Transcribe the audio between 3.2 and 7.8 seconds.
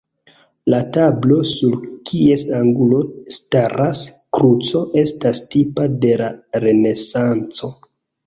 staras kruco, estas tipa de la Renesanco.